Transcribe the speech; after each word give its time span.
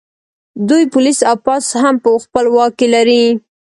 دوی 0.69 0.83
پولیس 0.93 1.19
او 1.29 1.35
پوځ 1.45 1.65
هم 1.81 1.95
په 2.03 2.09
خپل 2.25 2.45
واک 2.55 2.71
کې 2.79 2.87
لري 2.95 3.25